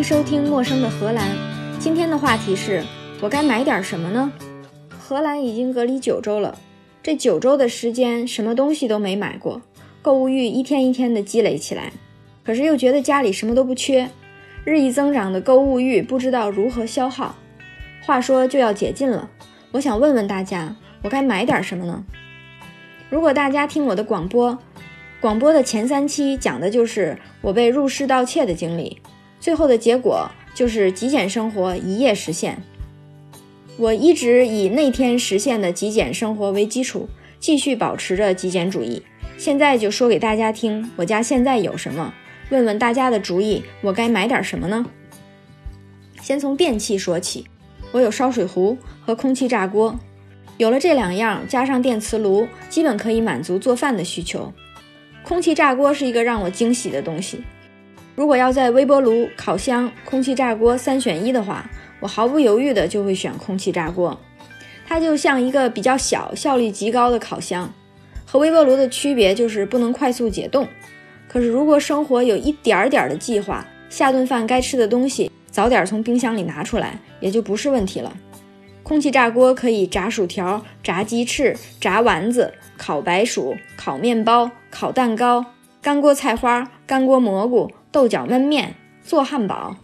[0.00, 1.28] 迎收听《陌生的荷兰》。
[1.78, 2.82] 今天的话题是：
[3.20, 4.32] 我该买点什么呢？
[4.98, 6.56] 荷兰已经隔离九周了，
[7.02, 9.60] 这九周的时间，什么东西都没买过，
[10.00, 11.92] 购物欲一天一天的积累起来。
[12.42, 14.08] 可是又觉得家里什么都不缺，
[14.64, 17.36] 日益增长的购物欲不知道如何消耗。
[18.06, 19.28] 话说就要解禁了，
[19.72, 22.02] 我想问问大家，我该买点什么呢？
[23.10, 24.58] 如果大家听我的广播，
[25.20, 28.96] 广播的前三期讲的就是我被入室盗窃的经历，
[29.40, 32.62] 最后的结果就是极简生活一夜实现。
[33.76, 37.08] 我一直以那天实现的极简生活为基础，
[37.38, 39.02] 继续保持着极简主义。
[39.38, 42.12] 现在就说给大家听，我家现在有什么？
[42.50, 44.84] 问问大家的主意，我该买点什么呢？
[46.20, 47.46] 先从电器说起，
[47.92, 49.98] 我有烧水壶和空气炸锅。
[50.58, 54.52] 有了这两样，加上电磁炉，基本可以满足做饭的需求。
[55.22, 57.42] 空气炸锅是一个让我惊喜的东西。
[58.14, 64.18] 如果要在微波炉、烤箱、空气炸锅三选一的话，我毫不犹豫的就会选空气炸锅。
[64.86, 67.72] 它就像一个比较小、效率极高的烤箱。
[68.26, 70.66] 和微波炉的区别就是不能快速解冻。
[71.28, 78.12] 可是如果生活有一点点的计划，下顿饭该吃的东西早点从冰箱里拿出来，也就不是问题了。
[78.82, 85.44] 空气炸锅可以炸薯条、炸鸡翅、炸丸子、烤白薯、烤面包、烤蛋糕、
[85.80, 89.76] 干锅菜花、干锅蘑菇、豆角焖面、做汉堡。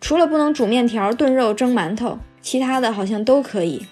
[0.00, 3.84] 除了不能煮面条、炖肉、蒸馒头，其他的好像都可以。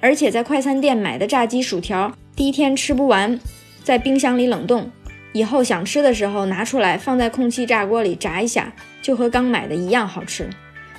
[0.00, 3.40] 而且在快餐店买的炸鸡薯条，第一天吃不完，
[3.82, 4.88] 在冰箱里冷冻，
[5.32, 10.48] 以后想吃的时候拿出来放在空气炸锅里炸一下，就和刚买的一样好吃。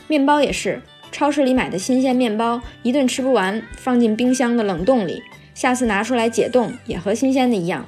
[0.10, 0.82] 面包也是。
[1.14, 7.86] 超市里买的新鲜面包，一顿吃不完，放进冰箱的冷冻里，下次拿出来解冻也和新鲜的一样。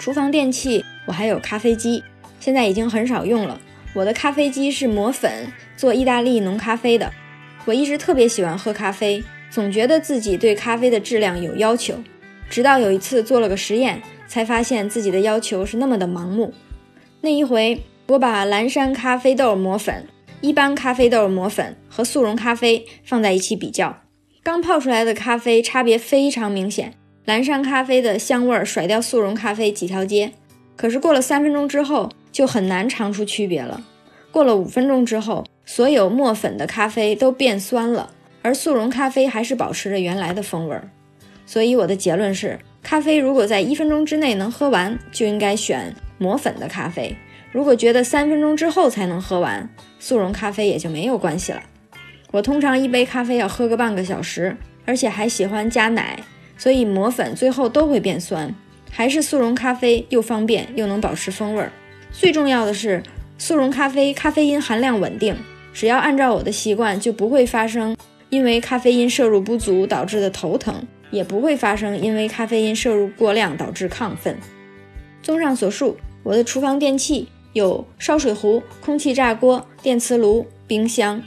[0.00, 2.02] 厨房电器，我还有咖啡机，
[2.44, 3.58] 现在已经很少用了。
[3.94, 7.10] 我的咖啡机是磨粉做意大利浓咖啡的。
[7.64, 11.94] 我一直特别喜欢喝咖啡，总觉得自己对咖啡的质量有要求。
[12.50, 16.52] 直到有一次做了个实验，才发现自己的要求是那么的盲目。
[17.22, 20.06] 那一回，我把蓝山咖啡豆磨粉。
[20.42, 24.02] 一般咖啡豆磨粉和速溶咖啡放在一起比较，
[24.42, 26.92] 刚泡出来的咖啡差别非常明显，
[27.24, 30.34] 蓝山咖啡的香味甩掉速溶咖啡几条街。
[30.76, 33.80] 可是过了三分钟之后，就很难尝出区别了。
[34.32, 38.10] 过了五分钟之后，所有磨粉的咖啡都变酸了，
[38.42, 40.90] 而速溶咖啡还是保持着原来的风味儿。
[41.46, 47.16] 所以我的结论是，咖啡如果在一分钟之内能喝完，就应该选磨粉的咖啡。
[47.52, 49.70] 如果觉得三分钟之后才能喝完，
[50.00, 51.62] 速溶咖啡也就没有关系了。
[52.32, 56.18] 我通常一杯咖啡要喝个半个小时，而且还喜欢加奶，
[56.58, 58.52] 所以磨粉最后都会变酸。
[58.90, 61.70] 还是速溶咖啡又方便又能保持风味儿。
[62.16, 63.02] 最重要的是，
[63.36, 65.36] 速溶咖啡咖啡因含量稳定，
[65.72, 67.96] 只要按照我的习惯，就不会发生
[68.30, 74.38] 因为咖啡因摄入不足导致的头疼，也不会发生因为咖啡因摄入过量导致亢奋。
[75.22, 77.28] 综上所述，我的厨房电器。
[77.52, 81.22] 有烧水壶、空气炸锅、电磁炉、冰箱。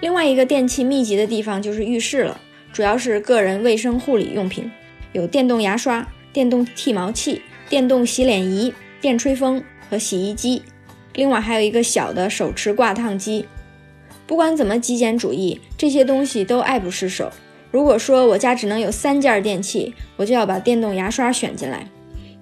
[0.00, 2.40] 另外一个电器密集的地方就是浴室了，
[2.72, 4.72] 主要是个人卫生护理用品，
[5.12, 8.72] 有电动牙刷、电动剃毛器、电动洗脸仪、
[9.02, 10.62] 电吹风和洗衣机。
[11.14, 13.44] 另外还有一个小的手持挂烫机。
[14.26, 17.30] 不管怎么极简主义，这些东西都爱不释手。
[17.72, 21.86] 如果说我家只能有三件电器，我就要把电动牙刷选进来。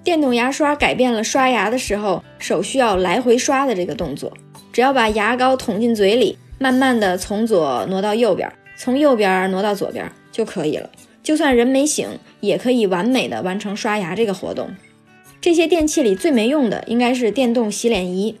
[0.03, 4.31] 电动牙刷改变了刷牙的时候手需要来回刷的这个动作，
[4.71, 10.89] 只要把牙膏捅进嘴里，慢慢的从左挪到右边，从右边挪到左边就可以了。
[11.23, 12.07] 就算人没醒，
[12.39, 14.69] 也可以完美的完成刷牙这个活动。
[15.41, 18.37] 这些电器里最没用的应该是电动洗脸仪。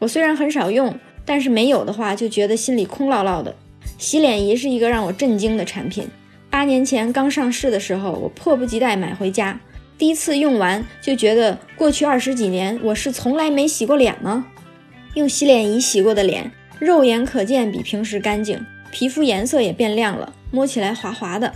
[0.00, 3.54] 我虽然很少用，但是没有的话就觉得心里空落落的。
[3.98, 6.08] 洗脸仪是一个让我震惊的产品。
[6.50, 9.60] 八年前刚上市的时候，我迫不及待买回家。
[9.96, 14.46] 第一次用完就觉得过去二十几年我是从来没洗过脸吗？
[15.14, 21.52] 用洗脸仪洗过的脸，肉眼可见比平时干净，皮肤颜色也变亮了，摸起来滑滑的。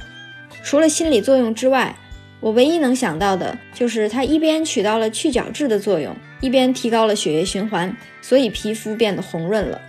[0.62, 1.96] 除了心理作用之外，
[2.44, 9.80] 我唯一能想到的就是它一边起到了去角质的作用，一边提高了血液循环，所以皮肤变得红润了。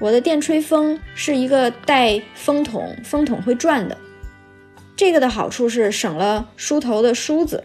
[0.00, 3.96] 我的电吹风是一个带风筒，风筒会转的。
[4.96, 7.62] 这个的好处是省了梳头的梳子，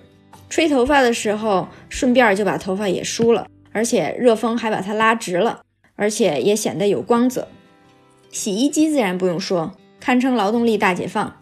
[0.52, 5.62] 吹头发的时候顺便就把头发也梳了，而且热风还把它拉直了，
[5.96, 7.48] 而且也显得有光泽。
[8.30, 11.36] 洗衣机自然不用说，堪称劳动力大解放。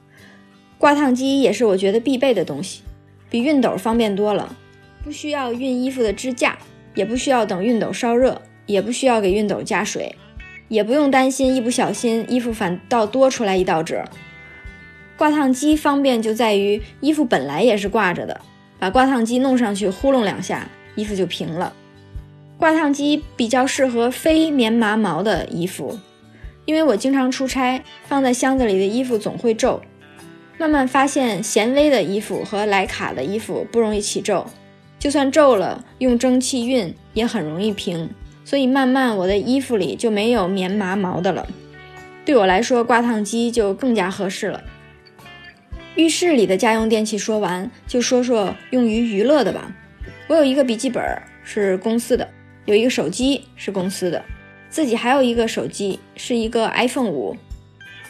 [0.84, 2.82] 挂烫机也是我觉得必备的东西，
[3.30, 4.54] 比熨斗方便多了，
[5.02, 6.58] 不需要熨衣服的支架，
[6.94, 10.14] 也不需要等熨斗烧热，也不需要给熨斗加水，
[10.68, 14.04] 也不用担心一不小心衣服反倒多出来一道褶。
[15.16, 18.42] 挂烫机方便就在于衣服本来也是挂着的，
[18.78, 21.72] 把挂烫机弄上去呼隆两下，衣服就平了。
[22.58, 25.98] 挂烫机比较适合非棉麻毛的衣服，
[26.66, 29.82] 因为我经常出差，放在箱子里的衣服总会皱。
[30.58, 34.46] 慢慢发现贤威的衣服和莱卡的衣服不容易起皱，
[34.98, 38.10] 就算皱了，用蒸汽熨也很容易平。
[38.46, 41.48] 所以慢慢我的衣服里就没有棉麻毛的了。
[42.26, 44.64] 对我来说，挂烫机就更加合适了。
[45.96, 49.72] 浴室里的家用电器说完，就说说用于娱乐的吧。
[50.28, 51.04] 我有一个笔记本
[51.44, 52.28] 是公司的，
[52.66, 54.24] 有一个手机是公司的，
[54.70, 57.36] 自己还有一个手机是一个 iPhone 五。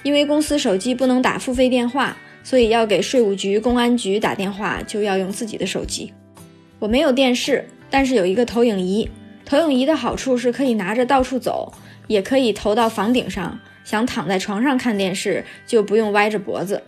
[0.04, 6.14] 因为公司手机不能打付费电话，所以要给税务局、公安局打电话就要用自己的手机。
[6.80, 9.10] 我没有电视，但是有一个投影仪。
[9.46, 11.74] 投影仪的好处是可以拿着到处走，
[12.08, 13.60] 也可以投到房顶上。
[13.84, 16.84] 想躺在床上看电视就不用歪着脖子。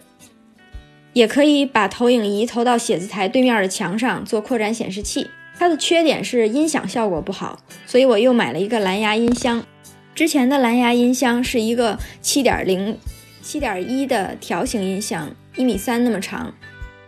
[1.12, 5.28] 也可以把投影仪投到写字台对面的墙上做扩展显示器。
[5.58, 9.66] 它的缺点是音响效果不好，所以我又买了一个蓝牙音箱。
[10.14, 12.98] 之前的蓝牙音箱是一个七点零、
[13.42, 16.54] 七点一的条形音箱，一米三那么长。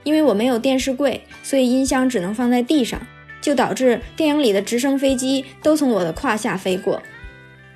[0.03, 3.01] 因为我没有电视柜，所以音箱只能放在地上，
[3.41, 7.01] 就导致电影里的直升飞机都从我的胯下飞过。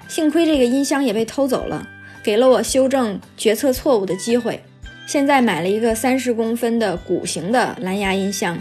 [0.08, 1.88] 幸亏这个音箱也被偷走了，
[2.24, 4.64] 给了我修正决策错误的机会。
[5.06, 8.58] 现在买了一个三十公分的鼓形的蓝牙音箱，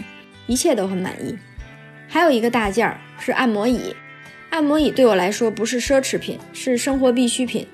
[0.49, 1.37] 一切都很满意。
[2.09, 3.95] 还有一个大件儿是按摩椅，
[4.51, 7.65] 按摩椅对我来说不是奢侈品，是生活必需品。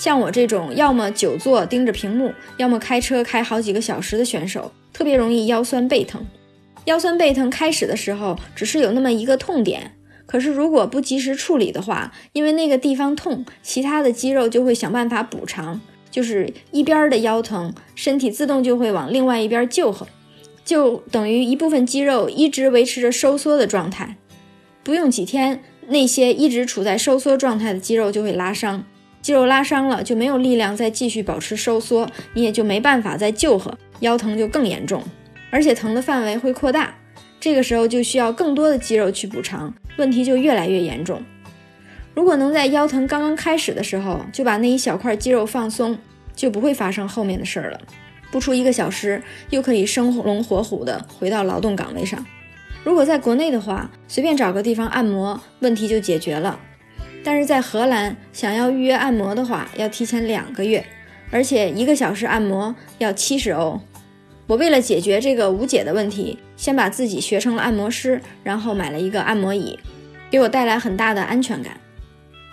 [0.00, 6.26] 像我这种要么久坐盯着屏幕，要么开车开好几个小时的选手，特别容易腰酸背疼。
[6.86, 9.94] 腰酸背疼开始的时候只是有那么一个痛点，
[10.24, 15.78] 可是如果不及时处理的话，因为那个地方痛，其他的肌肉就会想办法补偿。
[16.10, 20.06] 就是一边的腰疼，身体自动就会往另外一边救合，
[20.64, 24.16] 就等于一部分肌肉一直维持着收缩的状态，
[24.82, 28.86] 不用几天，那些一直处在收缩状态的肌肉就会拉伤，
[29.22, 35.02] 肌肉拉伤了就没有力量再继续保持收缩，你也就没办法再救合，腰疼就更严重，
[35.50, 36.94] 而且疼的范围会扩大，
[37.38, 41.22] 这个时候就需要更多的肌肉去补偿，问题就越来越严重。
[42.14, 45.96] 如果能在腰疼刚刚开始的时候就把那一小块肌肉放松，
[46.34, 47.80] 就不会发生后面的事儿了。
[48.30, 52.24] 不出一个小时，又可以生龙活虎的回到劳动岗位上。
[52.84, 56.58] 如果在国内的话，随便找个地方按摩，问题就解决了。
[57.22, 60.84] 但是在荷兰，想要预约按摩的话，要提前两个月，
[61.30, 63.80] 而且一个小时按摩要七十欧。
[64.46, 69.78] 我为了解决这个无解的问题，先把自己学成了按摩师，然后买了一个按摩椅，
[70.30, 71.78] 给我带来很大的安全感。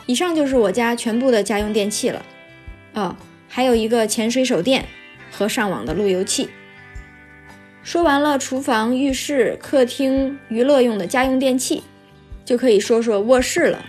[0.06, 2.24] 以上就是我家全部的家用电器了，
[2.94, 3.16] 哦，
[3.48, 4.86] 还有一个潜水手电
[5.32, 6.50] 和上网的路由器。
[7.84, 11.84] 说完了厨房、浴室、客厅娱乐用的家用电器，
[12.46, 13.84] 就可以说说卧室了。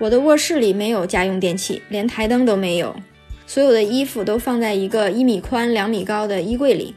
[0.00, 2.96] 我的卧室里没有家用电器，连台灯都没有，
[3.46, 6.94] 所有的衣服都放在一个一米宽、两米高的衣柜里，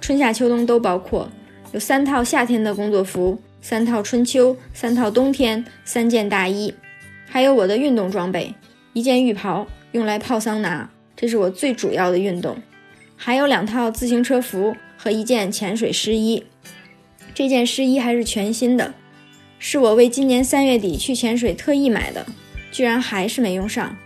[0.00, 1.28] 春夏秋冬都包括，
[1.72, 6.72] 有三套夏天的工作服，三套春秋，三套冬天，三件大衣。
[7.28, 8.54] 还有我的运动装备，
[8.92, 12.56] 一件浴袍用来泡桑拿，这是我最主要的运动。
[13.16, 16.44] 还有两套自行车服和一件潜水湿衣，
[17.34, 18.94] 这件湿衣还是全新的，
[19.58, 22.24] 是我为今年三月底去潜水特意买的，
[22.70, 23.96] 居然还是没用上。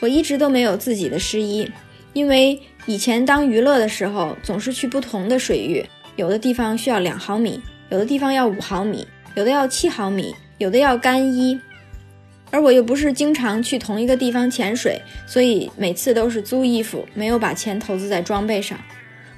[0.00, 1.70] 我一直都没有自己的湿衣，
[2.12, 5.84] 因为以前当娱乐的时候总是去不同的水域，
[6.16, 11.60] 有的地方需要两毫米，有的地方要五毫米，有的要七毫米，有的要干衣。
[12.50, 18.78] 而我又不是经常去同一个地方潜水，所以每次都是租衣服，没有把钱投资在装备上。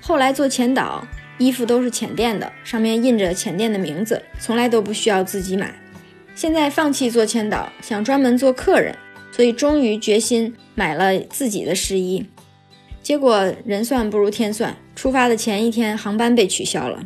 [0.01, 1.07] 后来做潜导，
[1.39, 5.75] 衣服都是浅店的，上面印着浅店的名字，从来都不需要自己买。
[6.35, 8.97] 现在放弃做潜导，想专门做客人，
[9.31, 12.27] 所以终于决心买了自己的湿衣。
[13.03, 17.05] 结果人算不如天算，出发的前一天航班被取消了。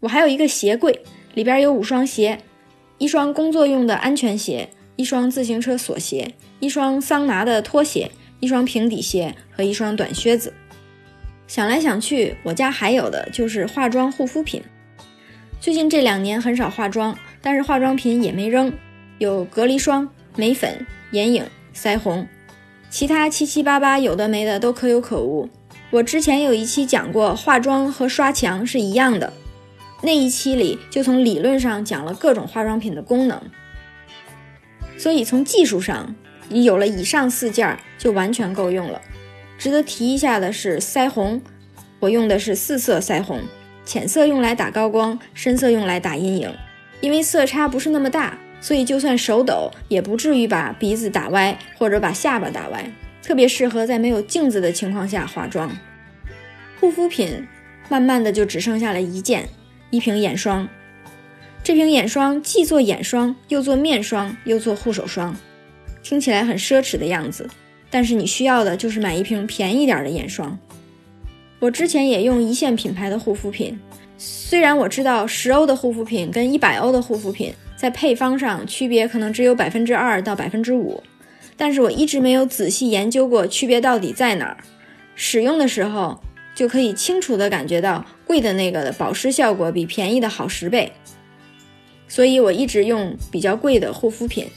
[0.00, 1.02] 我还有一个鞋柜，
[1.34, 2.40] 里边有五双鞋。
[2.98, 10.52] 一双工作用的安全鞋，一双自行车锁鞋，一双桑拿的拖鞋，一双平底鞋和一双短靴子。
[11.46, 14.62] 想来想去，我家还有的就是化妆护肤品。
[15.60, 18.72] 最近这两年很少化妆，但是化妆品也没扔，
[19.18, 22.26] 有隔离霜、眉粉、眼影、腮红，
[22.90, 25.48] 其他七七八八有的没的都可有可无。
[25.90, 29.32] 我之前有一期讲过，化妆和刷墙是一样的。
[30.02, 33.40] 那一期里就从理论上讲了各种化妆品的功能。
[34.98, 36.14] 所以从技术上，
[36.48, 39.00] 你有了以上四件就完全够用了。
[39.58, 41.40] 值得提一下的是腮红，
[42.00, 43.40] 我用的是四色腮红，
[43.84, 46.54] 浅色用来打高光，深色用来打阴影。
[47.00, 52.90] 因为色差不是那么大，所以就算手抖也不至于把鼻子打歪或者把下巴打歪，
[53.22, 55.70] 特别适合在没有镜子的情况下化妆。
[56.80, 57.46] 护肤品
[57.88, 59.48] 慢慢的就只剩下了一件，
[59.90, 60.68] 一瓶眼霜。
[61.62, 65.34] 这瓶眼霜既做眼霜，又做面霜，又做护手霜，
[66.02, 67.48] 听起来很奢侈的样子。
[67.94, 70.58] 但是你需要的就是买一瓶便宜点的眼霜。
[71.60, 73.78] 我之前也用一线品牌的护肤品，
[74.18, 81.00] 虽然我知道十欧的护肤品跟一百欧的护肤品在配方上区别可能只有百分之二到百分之五，
[81.56, 84.56] 但是我一直没有仔细研究过区别到底在哪儿。
[85.14, 86.20] 使用的时候
[86.52, 90.90] 就可以清楚的感觉到贵的那个的保湿效果比便宜的好十倍。
[92.08, 94.48] 所以我一直用比较贵的护肤品。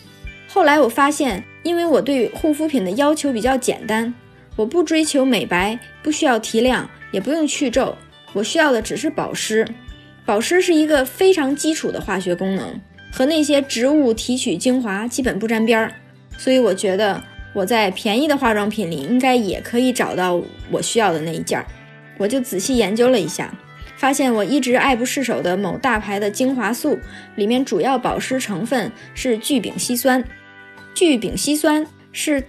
[0.58, 4.12] 后来我发现，因为我对护肤品的要求比较简单，
[4.56, 7.96] 我不追求美白，不需要提亮，也不用去皱，
[8.34, 9.68] 我需要的只是保湿。
[10.26, 15.94] 保湿是一个非常基础的化学功能，和那些植物提取精华基本不沾边儿。
[16.40, 17.22] 所以我觉得
[17.54, 21.68] 我在便宜的化妆品里应该也可以找到我需要的那一件儿。
[22.18, 23.54] 我就仔细研究了一下。
[23.96, 27.00] 发现我一直爱不释手的某大牌的精华素，
[27.36, 30.24] 里面主要保湿成分是聚丙烯酸。
[30.98, 32.48] 聚丙烯酸是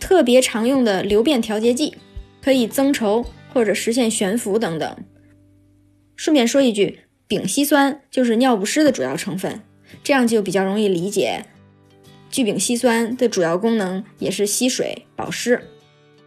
[0.00, 1.94] 特别常用的流变调节剂，
[2.42, 4.96] 可以增稠或者实现悬浮等等。
[6.16, 9.60] 顺便说一句，丙烯酸就是尿不湿的主要成分，
[10.02, 11.44] 这样就比较容易理解。
[12.28, 15.62] 聚丙烯酸的主要功能也是吸水保湿，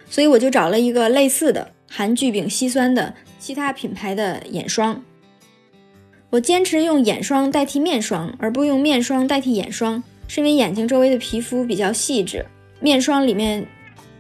[0.10, 3.14] 所以我就找了一个类似的含聚丙烯酸的。
[3.38, 5.04] 其他品牌的眼霜，
[6.30, 12.46] 我坚持用眼霜代替面霜，而不用面霜代替眼霜，是因为眼睛周围的皮肤比较细致，
[12.80, 13.66] 面霜里面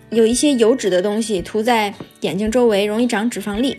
[0.10, 3.78] 有一些油脂的东西涂在眼睛周围容易长脂肪粒，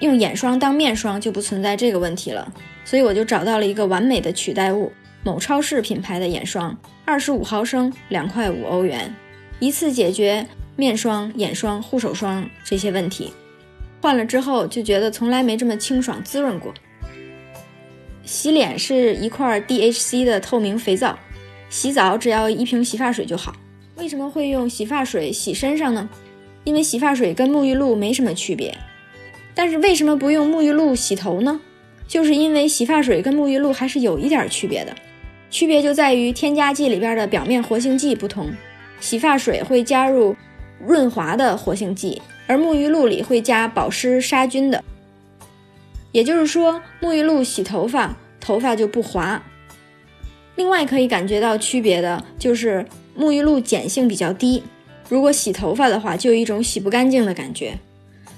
[0.00, 2.52] 用眼霜当面霜就不存在这个问题了，
[2.84, 4.92] 所以我就找到了一个完美的取代物，
[5.24, 9.12] 某超市品牌的眼霜，二十五毫升，两块五欧元，
[9.58, 13.32] 一次解决面霜、眼霜、护手霜这些问题。
[14.00, 16.72] 换了之后就觉得从来没这么清爽滋润过。
[18.24, 21.18] 洗脸是一块 DHC 的透明肥皂，
[21.68, 23.54] 洗澡只要一瓶洗发水就好。
[23.96, 26.08] 为什么会用洗发水洗身上呢？
[26.64, 28.76] 因为洗发水跟沐浴露没什么区别。
[29.54, 31.60] 但是为什么不用沐浴露洗头呢？
[32.08, 34.94] 就是因为洗发水跟沐浴露还是有一点区别的，
[35.50, 38.52] 区别就在于添加剂里边的表面活性剂不同，
[39.00, 40.34] 洗发水会加入
[40.84, 42.20] 润滑的活性剂。
[42.46, 44.84] 而沐浴露里会加保湿杀菌的，
[46.14, 49.42] 也就是说，沐浴露洗头发，头发就不滑。
[50.54, 52.86] 另外可以感觉到区别的就是
[53.18, 54.62] 沐浴露碱性比较低，
[55.08, 57.76] 如果洗头发的话，就有一种洗不干净的感觉。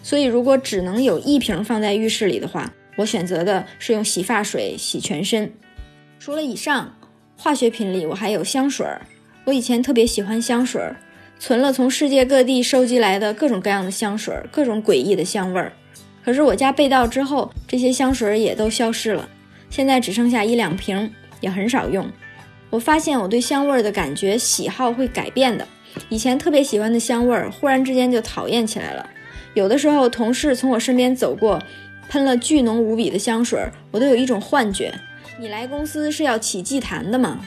[0.02, 5.52] 所以如果只能有一瓶放在浴室里的话，我选择的是用洗发水洗全身。
[6.18, 6.97] 除了以上
[7.37, 9.02] 化学品里，我还有香水儿，
[9.45, 10.97] 我以前特别喜欢香水儿。
[11.38, 15.75] 存了从世界各地收集来的各种各样的香水儿，各种诡异的香味儿。
[16.26, 19.28] 可是我家被盗之后，这些香水也都消失了，
[19.71, 21.09] 现在只剩下一两瓶，
[21.40, 22.04] 也很少用。
[22.68, 25.64] 我发现我对香味的感觉喜好会改变的，
[26.09, 29.09] 以前特别喜欢的香味儿，忽然之间就讨厌起来了。
[29.54, 31.62] 有的时候同事从我身边走过，
[32.09, 34.92] 喷了巨浓无比的香水，我都有一种幻觉：
[35.38, 37.38] 你来公司是要起祭坛的吗？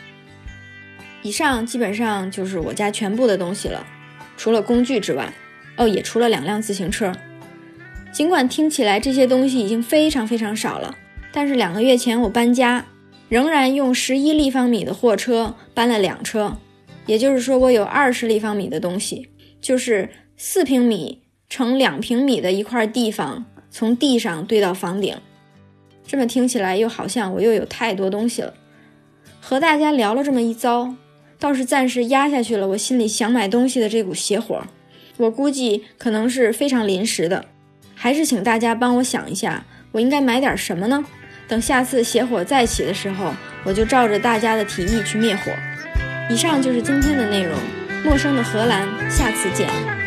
[1.21, 3.85] 以上基本上就是我家全部的东西了，
[4.37, 5.33] 除了工具之外，
[5.75, 7.11] 哦，也除了两辆自行车。
[8.11, 10.95] 尽管听起来这些东西已经非常非常少了，
[11.31, 12.85] 但是两个月前我搬家，
[13.29, 16.57] 仍然用十一立方米的货车搬了两车，
[17.05, 19.29] 也就是说我有二十立方米的东西，
[19.61, 25.15] 就是四平米乘两平米的一块地方，从地上堆到房顶。
[26.05, 28.53] 这么听起来又好像我又有太多东西了。
[29.39, 30.95] 和大家聊了这么一遭。
[31.41, 34.61] 倒是暂时压下去了，我心里想买东西的这股邪火，
[35.15, 37.45] 我估计可能是非常临时的，
[38.01, 41.03] 还是请大家帮我想一下，我应该买点什么呢？
[41.49, 43.33] 等下次邪火再起的时候，
[43.65, 45.51] 我就照着大家的提议去灭火。
[46.29, 47.53] 以上就是今天的内容，
[48.05, 49.98] 陌生的荷兰，下次见。